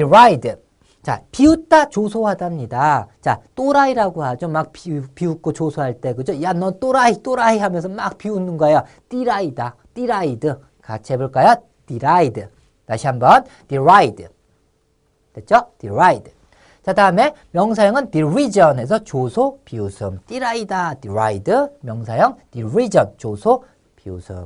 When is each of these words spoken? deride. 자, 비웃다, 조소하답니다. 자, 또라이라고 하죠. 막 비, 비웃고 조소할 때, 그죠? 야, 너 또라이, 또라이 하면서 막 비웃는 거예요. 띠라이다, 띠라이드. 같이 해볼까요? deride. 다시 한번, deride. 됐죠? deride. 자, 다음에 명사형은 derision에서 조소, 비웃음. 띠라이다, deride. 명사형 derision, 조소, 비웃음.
deride. 0.00 0.56
자, 1.02 1.22
비웃다, 1.32 1.88
조소하답니다. 1.88 3.06
자, 3.20 3.40
또라이라고 3.54 4.22
하죠. 4.22 4.48
막 4.48 4.70
비, 4.72 5.00
비웃고 5.14 5.52
조소할 5.52 6.00
때, 6.00 6.14
그죠? 6.14 6.40
야, 6.42 6.52
너 6.52 6.72
또라이, 6.72 7.22
또라이 7.22 7.58
하면서 7.58 7.88
막 7.88 8.18
비웃는 8.18 8.58
거예요. 8.58 8.84
띠라이다, 9.08 9.76
띠라이드. 9.94 10.60
같이 10.82 11.14
해볼까요? 11.14 11.56
deride. 11.86 12.46
다시 12.84 13.06
한번, 13.06 13.44
deride. 13.66 14.28
됐죠? 15.32 15.68
deride. 15.78 16.32
자, 16.82 16.92
다음에 16.92 17.34
명사형은 17.52 18.10
derision에서 18.10 19.04
조소, 19.04 19.60
비웃음. 19.64 20.20
띠라이다, 20.26 20.94
deride. 21.00 21.54
명사형 21.80 22.36
derision, 22.50 23.16
조소, 23.16 23.64
비웃음. 23.96 24.36